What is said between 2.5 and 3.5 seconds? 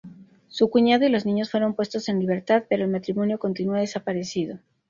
pero el matrimonio